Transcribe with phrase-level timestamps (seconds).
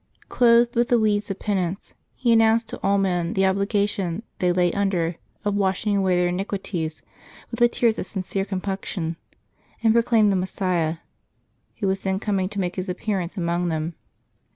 [0.29, 4.51] Clothed with the weeds of penance, he an nounced to all men the obligation they
[4.51, 7.03] lay under of washing away their iniquities
[7.51, 9.15] with the tears of sincere compunction;
[9.83, 10.97] and proclaimed the Messias,
[11.81, 13.93] Who was then coming to make His appearance among them.